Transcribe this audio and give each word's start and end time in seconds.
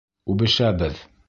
Үбешәбеҙ! 0.35 1.03